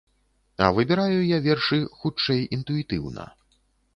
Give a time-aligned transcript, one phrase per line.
[0.67, 3.29] А выбіраю я вершы, хутчэй, інтуітыўна.